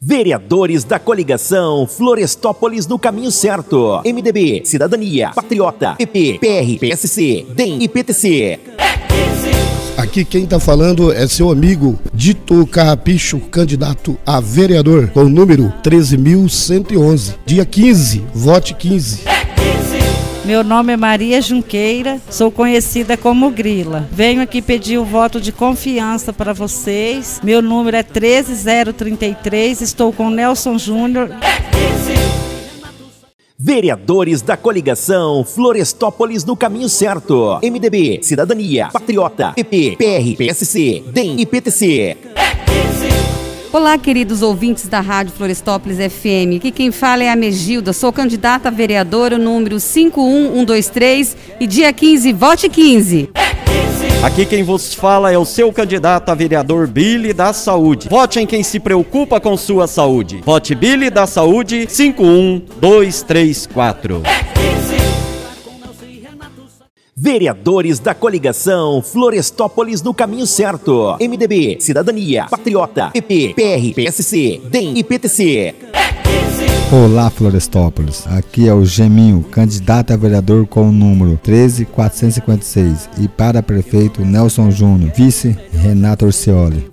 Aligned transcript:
Vereadores 0.00 0.84
da 0.84 0.96
coligação 1.00 1.84
Florestópolis 1.84 2.86
no 2.86 3.00
caminho 3.00 3.32
certo. 3.32 4.00
MDB, 4.04 4.62
Cidadania, 4.64 5.32
Patriota, 5.34 5.94
PP, 5.96 6.38
PR, 6.38 6.78
PSC, 6.78 7.44
DEM 7.52 7.82
e 7.82 7.88
PTC. 7.88 8.60
Aqui 9.96 10.24
quem 10.24 10.46
tá 10.46 10.60
falando 10.60 11.12
é 11.12 11.26
seu 11.26 11.50
amigo 11.50 11.98
Dito 12.14 12.64
Carrapicho, 12.68 13.40
candidato 13.40 14.16
a 14.24 14.38
vereador, 14.38 15.08
com 15.08 15.24
o 15.24 15.28
número 15.28 15.72
13.111. 15.82 17.34
Dia 17.44 17.64
15, 17.64 18.24
vote 18.32 18.74
15. 18.74 19.37
Meu 20.48 20.64
nome 20.64 20.94
é 20.94 20.96
Maria 20.96 21.42
Junqueira, 21.42 22.18
sou 22.30 22.50
conhecida 22.50 23.18
como 23.18 23.50
Grila. 23.50 24.08
Venho 24.10 24.40
aqui 24.40 24.62
pedir 24.62 24.96
o 24.96 25.04
voto 25.04 25.38
de 25.38 25.52
confiança 25.52 26.32
para 26.32 26.54
vocês. 26.54 27.38
Meu 27.44 27.60
número 27.60 27.94
é 27.94 28.02
13033, 28.02 29.82
estou 29.82 30.10
com 30.10 30.30
Nelson 30.30 30.78
Júnior. 30.78 31.28
Vereadores 33.58 34.40
da 34.40 34.56
coligação 34.56 35.44
Florestópolis 35.44 36.46
no 36.46 36.56
caminho 36.56 36.88
certo. 36.88 37.60
MDB, 37.62 38.20
Cidadania, 38.22 38.88
Patriota, 38.90 39.52
PP, 39.52 39.96
PR, 39.98 40.34
PSC, 40.38 41.04
DEM 41.12 41.38
e 41.40 41.44
PTC. 41.44 42.16
Olá, 43.70 43.98
queridos 43.98 44.40
ouvintes 44.40 44.88
da 44.88 45.00
Rádio 45.00 45.34
Florestópolis 45.34 45.98
FM. 45.98 46.56
Aqui 46.56 46.70
quem 46.70 46.90
fala 46.90 47.22
é 47.22 47.28
a 47.28 47.36
Megilda, 47.36 47.92
sou 47.92 48.10
candidata 48.10 48.68
a 48.68 48.70
vereadora 48.70 49.36
número 49.36 49.78
51123 49.78 51.36
e 51.60 51.66
dia 51.66 51.92
15, 51.92 52.32
vote 52.32 52.66
15. 52.66 53.28
Aqui 54.22 54.46
quem 54.46 54.62
vos 54.62 54.94
fala 54.94 55.30
é 55.30 55.36
o 55.36 55.44
seu 55.44 55.70
candidato 55.70 56.30
a 56.30 56.34
vereador 56.34 56.86
Billy 56.86 57.34
da 57.34 57.52
Saúde. 57.52 58.08
Vote 58.08 58.40
em 58.40 58.46
quem 58.46 58.62
se 58.62 58.80
preocupa 58.80 59.38
com 59.38 59.54
sua 59.54 59.86
saúde. 59.86 60.40
Vote 60.42 60.74
Billy 60.74 61.10
da 61.10 61.26
Saúde 61.26 61.86
51234. 61.86 64.22
Vereadores 67.20 67.98
da 67.98 68.14
coligação 68.14 69.02
Florestópolis 69.02 70.00
no 70.00 70.14
caminho 70.14 70.46
certo. 70.46 71.16
MDB, 71.20 71.78
Cidadania, 71.80 72.46
Patriota, 72.48 73.10
PP, 73.10 73.54
PR, 73.56 73.94
PSC, 73.96 74.60
DEM 74.70 74.96
e 74.96 75.02
PTC. 75.02 75.74
Olá, 76.92 77.28
Florestópolis. 77.28 78.24
Aqui 78.28 78.68
é 78.68 78.72
o 78.72 78.84
Geminho, 78.84 79.42
candidato 79.42 80.12
a 80.12 80.16
vereador 80.16 80.64
com 80.68 80.88
o 80.88 80.92
número 80.92 81.36
13456 81.42 83.10
e 83.18 83.26
para 83.26 83.64
prefeito 83.64 84.24
Nelson 84.24 84.70
Júnior, 84.70 85.10
vice 85.12 85.58
Renato 85.72 86.24
Orcioli. 86.24 86.88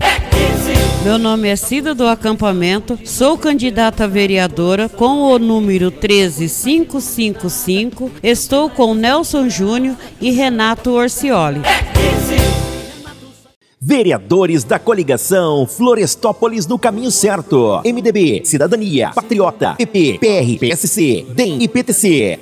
Meu 1.05 1.17
nome 1.19 1.47
é 1.49 1.55
Cida 1.55 1.93
do 1.93 2.07
Acampamento, 2.07 2.97
sou 3.05 3.37
candidata 3.37 4.05
a 4.05 4.07
vereadora 4.07 4.89
com 4.89 5.21
o 5.21 5.37
número 5.37 5.91
13555. 5.91 8.09
Estou 8.23 8.71
com 8.71 8.95
Nelson 8.95 9.47
Júnior 9.47 9.95
e 10.19 10.31
Renato 10.31 10.89
Orcioli. 10.89 11.61
Vereadores 13.79 14.63
da 14.63 14.79
coligação 14.79 15.67
Florestópolis 15.67 16.65
no 16.65 16.79
caminho 16.79 17.11
certo. 17.11 17.83
MDB, 17.85 18.41
Cidadania, 18.43 19.11
Patriota, 19.13 19.75
PP, 19.75 20.17
PR, 20.19 20.57
PSC, 20.59 21.23
DEM 21.35 21.61
e 21.61 21.67
PTC. 21.67 22.39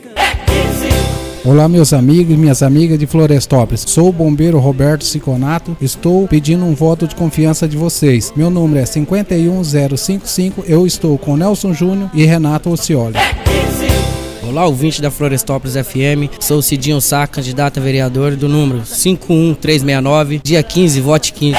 Olá, 1.46 1.68
meus 1.68 1.92
amigos 1.92 2.34
e 2.34 2.38
minhas 2.38 2.64
amigas 2.64 2.98
de 2.98 3.06
Florestópolis. 3.06 3.84
Sou 3.86 4.08
o 4.08 4.14
bombeiro 4.14 4.58
Roberto 4.60 5.04
Siconato. 5.04 5.76
Estou 5.82 6.26
pedindo 6.26 6.64
um 6.64 6.74
voto 6.74 7.06
de 7.06 7.16
confiança 7.16 7.68
de 7.68 7.76
vocês. 7.76 8.32
Meu 8.34 8.50
número 8.50 8.80
é 8.80 8.86
51055. 8.86 10.64
Eu 10.66 10.88
estou 10.88 11.18
com 11.18 11.36
Nelson 11.36 11.74
Júnior 11.74 12.10
e 12.14 12.24
Renato 12.24 12.70
Ocioli. 12.70 13.18
Olá, 14.48 14.66
ouvinte 14.66 15.02
da 15.02 15.12
Florestópolis 15.12 15.76
FM. 15.76 16.32
Sou 16.40 16.62
Cidinho 16.62 17.02
Sá, 17.02 17.28
candidato 17.28 17.78
a 17.78 17.84
vereador 17.84 18.38
do 18.38 18.48
número 18.48 18.84
51369, 18.86 20.40
dia 20.42 20.64
15, 20.64 21.02
vote 21.02 21.34
15. 21.34 21.58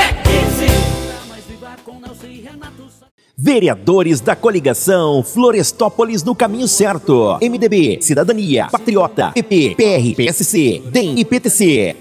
Vereadores 3.45 4.23
da 4.23 4.35
coligação 4.35 5.23
Florestópolis 5.23 6.25
no 6.25 6.35
caminho 6.35 6.67
certo. 6.67 7.39
MDB, 7.43 7.99
Cidadania, 8.01 8.69
Patriota, 8.73 9.33
PP, 9.33 9.75
PR, 9.77 10.17
PSC, 10.17 10.83
DEM 10.87 11.19
e 11.19 11.27
PTC. 11.27 11.95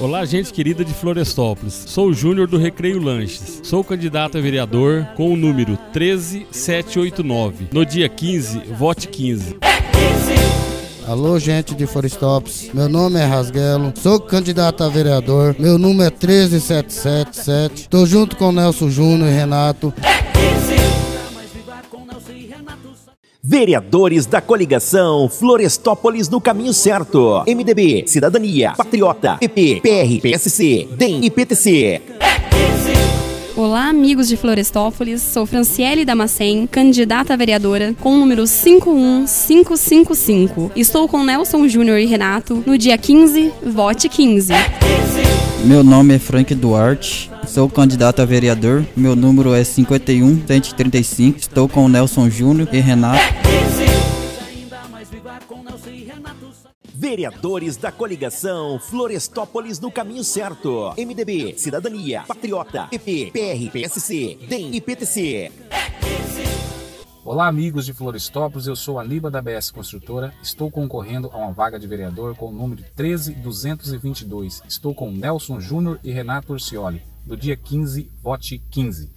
Olá, 0.00 0.24
gente 0.24 0.50
querida 0.50 0.82
de 0.82 0.94
Florestópolis. 0.94 1.74
Sou 1.88 2.08
o 2.08 2.14
Júnior 2.14 2.48
do 2.48 2.56
Recreio 2.56 3.02
Lanches. 3.02 3.60
Sou 3.62 3.84
candidato 3.84 4.38
a 4.38 4.40
vereador 4.40 5.06
com 5.14 5.30
o 5.30 5.36
número 5.36 5.76
13789. 5.92 7.68
No 7.70 7.84
dia 7.84 8.08
15, 8.08 8.60
vote 8.72 9.08
15. 9.08 9.58
Alô, 11.06 11.38
gente 11.38 11.74
de 11.74 11.86
Florestópolis. 11.86 12.70
Meu 12.72 12.88
nome 12.88 13.18
é 13.18 13.24
Rasguelo. 13.24 13.92
Sou 14.00 14.20
candidato 14.20 14.84
a 14.84 14.88
vereador. 14.88 15.56
Meu 15.58 15.76
número 15.78 16.08
é 16.08 16.10
13777. 16.10 17.88
Tô 17.88 18.06
junto 18.06 18.36
com 18.36 18.52
Nelson 18.52 18.88
Júnior 18.88 19.28
e 19.28 19.32
Renato. 19.32 19.92
Vereadores 23.44 24.24
da 24.24 24.40
coligação 24.40 25.28
Florestópolis 25.28 26.28
no 26.28 26.40
caminho 26.40 26.72
certo. 26.72 27.42
MDB, 27.46 28.04
Cidadania, 28.06 28.72
Patriota, 28.76 29.36
PP, 29.38 29.80
PR, 29.82 30.22
PSC, 30.22 30.88
DEM 30.96 31.24
e 31.24 31.30
PTC. 31.30 32.00
Olá, 33.54 33.90
amigos 33.90 34.28
de 34.28 34.36
Florestópolis. 34.36 35.20
Sou 35.20 35.44
Franciele 35.44 36.06
Damascen, 36.06 36.66
candidata 36.66 37.34
a 37.34 37.36
vereadora 37.36 37.94
com 38.00 38.14
o 38.14 38.18
número 38.18 38.46
51555. 38.46 40.72
Estou 40.74 41.06
com 41.06 41.22
Nelson 41.22 41.68
Júnior 41.68 41.98
e 41.98 42.06
Renato 42.06 42.64
no 42.66 42.78
dia 42.78 42.96
15, 42.96 43.52
vote 43.66 44.08
15. 44.08 44.54
Meu 45.66 45.84
nome 45.84 46.14
é 46.14 46.18
Frank 46.18 46.54
Duarte, 46.54 47.30
sou 47.46 47.68
candidato 47.68 48.22
a 48.22 48.24
vereador. 48.24 48.86
Meu 48.96 49.14
número 49.14 49.52
é 49.52 49.62
51 49.62 50.46
135. 50.46 51.38
Estou 51.38 51.68
com 51.68 51.86
Nelson 51.88 52.30
Júnior 52.30 52.70
e 52.72 52.80
Renato. 52.80 53.20
Vereadores 57.02 57.76
da 57.76 57.90
coligação 57.90 58.78
Florestópolis 58.78 59.80
no 59.80 59.90
caminho 59.90 60.22
certo. 60.22 60.94
MDB, 60.96 61.58
Cidadania, 61.58 62.22
Patriota, 62.22 62.86
PP, 62.86 63.32
PR, 63.32 63.72
PSC, 63.72 64.38
DEM 64.48 64.72
e 64.72 64.80
PTC. 64.80 65.50
Olá, 67.24 67.48
amigos 67.48 67.86
de 67.86 67.92
Florestópolis. 67.92 68.68
Eu 68.68 68.76
sou 68.76 69.00
a 69.00 69.02
Liba 69.02 69.32
da 69.32 69.42
BS 69.42 69.72
Construtora. 69.72 70.32
Estou 70.40 70.70
concorrendo 70.70 71.28
a 71.32 71.38
uma 71.38 71.50
vaga 71.50 71.76
de 71.76 71.88
vereador 71.88 72.36
com 72.36 72.46
o 72.46 72.52
número 72.52 72.84
13222. 72.94 74.62
Estou 74.68 74.94
com 74.94 75.10
Nelson 75.10 75.58
Júnior 75.58 75.98
e 76.04 76.12
Renato 76.12 76.52
Orcioli. 76.52 77.02
Do 77.26 77.36
dia 77.36 77.56
15, 77.56 78.08
vote 78.22 78.62
15. 78.70 79.10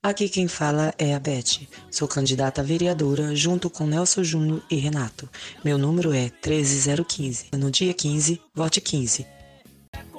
Aqui 0.00 0.28
quem 0.28 0.46
fala 0.46 0.94
é 0.96 1.12
a 1.12 1.18
Beth. 1.18 1.66
Sou 1.90 2.06
candidata 2.06 2.60
a 2.60 2.64
vereadora 2.64 3.34
junto 3.34 3.68
com 3.68 3.84
Nelson 3.84 4.22
Júnior 4.22 4.62
e 4.70 4.76
Renato. 4.76 5.28
Meu 5.64 5.76
número 5.76 6.12
é 6.12 6.30
13015. 6.40 7.46
No 7.58 7.68
dia 7.68 7.92
15, 7.92 8.40
vote 8.54 8.80
15. 8.80 9.37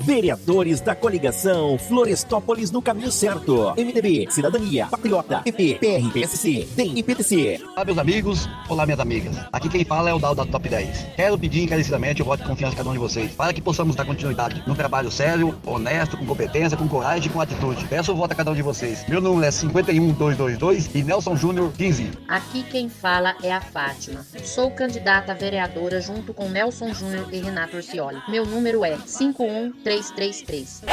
Vereadores 0.02 0.80
da 0.82 0.96
coligação 0.96 1.78
Florestópolis 1.78 2.72
no 2.72 2.82
caminho 2.82 3.12
certo. 3.12 3.74
MDB, 3.78 4.28
Cidadania, 4.30 4.88
Patriota, 4.88 5.40
PP, 5.40 5.80
PR, 5.80 6.12
PSC, 6.12 6.68
DEM 6.76 6.98
e 6.98 7.04
PTC. 7.04 7.60
Olá, 7.76 7.86
meus 7.86 7.98
amigos. 7.98 8.50
Olá, 8.70 8.86
minhas 8.86 9.00
amigas. 9.00 9.36
Aqui 9.52 9.68
quem 9.68 9.84
fala 9.84 10.10
é 10.10 10.14
o 10.14 10.20
Dal 10.20 10.34
da 10.34 10.46
Top 10.46 10.68
10. 10.68 11.08
Quero 11.16 11.38
pedir 11.38 11.64
encarecidamente 11.64 12.22
o 12.22 12.26
voto 12.26 12.42
de 12.42 12.50
confiança 12.50 12.72
de 12.72 12.78
cada 12.78 12.90
um 12.90 12.94
de 12.94 13.00
vocês, 13.00 13.32
para 13.34 13.54
que 13.54 13.62
possamos 13.62 13.96
dar 13.96 14.06
continuidade 14.06 14.64
num 14.66 14.74
trabalho 14.74 15.12
sério, 15.12 15.56
honesto, 15.66 16.18
com 16.18 16.26
competência, 16.26 16.78
com 16.78 16.88
coragem 16.88 17.30
e 17.30 17.34
com 17.34 17.42
atitude. 17.42 17.86
Peço 17.86 18.14
o 18.14 18.16
voto 18.16 18.32
a 18.32 18.36
cada 18.36 18.52
um 18.52 18.56
de 18.56 18.62
vocês. 18.62 19.06
Meu 19.08 19.20
número 19.20 19.46
é 19.46 19.52
51222 19.52 20.96
e 20.96 21.04
Nelson 21.04 21.36
Júnior 21.36 21.72
15. 21.74 22.10
Aqui 22.28 22.64
quem 22.64 22.90
fala 22.90 23.36
é 23.44 23.52
a 23.52 23.60
Fátima. 23.60 24.26
Sou 24.44 24.72
candidata 24.72 25.34
a 25.34 25.36
vereadora 25.36 26.00
junto 26.00 26.34
com 26.34 26.48
Nelson 26.48 26.94
Júnior 26.94 27.28
e 27.32 27.40
Renato 27.40 27.76
Orcioli. 27.76 28.22
Meu 28.30 28.46
número 28.46 28.86
é 28.86 28.98
51 29.06 29.74
333. 29.90 30.84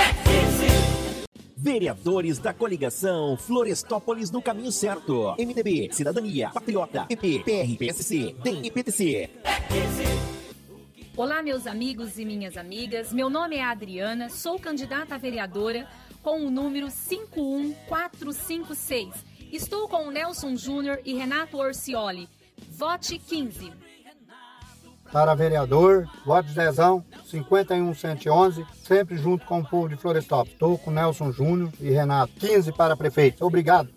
Vereadores 1.55 2.39
da 2.39 2.55
coligação 2.55 3.37
Florestópolis 3.37 4.31
no 4.31 4.41
caminho 4.41 4.73
certo. 4.73 5.35
MDB, 5.39 5.91
Cidadania, 5.93 6.49
Patriota, 6.49 7.05
PP, 7.05 7.41
PR, 7.41 7.77
PSC, 7.79 8.35
DEM 8.43 8.65
e 8.65 8.71
PTC. 8.71 9.29
Olá, 11.15 11.43
meus 11.43 11.67
amigos 11.67 12.19
e 12.19 12.25
minhas 12.25 12.57
amigas. 12.57 13.13
Meu 13.13 13.29
nome 13.29 13.57
é 13.57 13.65
Adriana, 13.65 14.31
sou 14.31 14.59
candidata 14.59 15.17
a 15.17 15.19
vereadora 15.19 15.87
com 16.23 16.47
o 16.47 16.51
número 16.51 16.89
51456. 16.91 19.13
Estou 19.53 19.87
com 19.89 20.09
o 20.09 20.11
Nelson 20.11 20.57
Júnior 20.57 21.03
e 21.05 21.13
Renato 21.13 21.59
Orcioli. 21.59 22.31
Vote 22.71 23.19
15. 23.19 23.75
para 25.13 25.35
vereador, 25.35 26.09
voto 26.25 26.49
de 26.49 26.55
dezão, 26.55 27.05
51111, 27.27 28.65
sempre 28.83 29.17
junto 29.17 29.45
com 29.45 29.61
o 29.61 29.65
povo 29.65 29.89
de 29.89 29.97
Florestópolis. 29.97 30.53
Estou 30.53 30.79
com 30.79 30.91
Nelson 30.91 31.33
Júnior 31.33 31.71
e 31.81 31.91
Renato. 31.91 32.33
15 32.39 32.73
para 32.73 32.97
prefeito. 32.97 33.45
Obrigado. 33.45 33.89